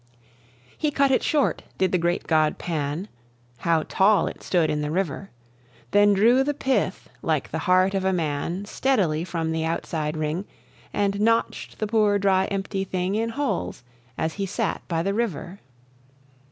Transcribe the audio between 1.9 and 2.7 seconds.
the great god